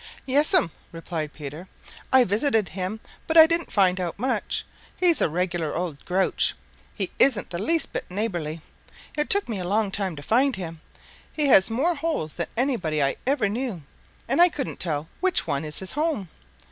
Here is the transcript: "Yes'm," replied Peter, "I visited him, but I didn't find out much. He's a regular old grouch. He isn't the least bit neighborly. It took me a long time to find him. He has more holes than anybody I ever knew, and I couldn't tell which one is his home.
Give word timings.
"Yes'm," 0.25 0.71
replied 0.91 1.31
Peter, 1.31 1.67
"I 2.11 2.23
visited 2.23 2.69
him, 2.69 2.99
but 3.27 3.37
I 3.37 3.45
didn't 3.45 3.71
find 3.71 3.99
out 3.99 4.17
much. 4.17 4.65
He's 4.97 5.21
a 5.21 5.29
regular 5.29 5.75
old 5.75 6.03
grouch. 6.05 6.55
He 6.95 7.11
isn't 7.19 7.51
the 7.51 7.61
least 7.61 7.93
bit 7.93 8.09
neighborly. 8.09 8.61
It 9.15 9.29
took 9.29 9.47
me 9.47 9.59
a 9.59 9.63
long 9.63 9.91
time 9.91 10.15
to 10.15 10.23
find 10.23 10.55
him. 10.55 10.81
He 11.31 11.49
has 11.49 11.69
more 11.69 11.93
holes 11.93 12.33
than 12.37 12.47
anybody 12.57 13.03
I 13.03 13.17
ever 13.27 13.47
knew, 13.47 13.83
and 14.27 14.41
I 14.41 14.49
couldn't 14.49 14.79
tell 14.79 15.07
which 15.19 15.45
one 15.45 15.63
is 15.63 15.77
his 15.77 15.91
home. 15.91 16.29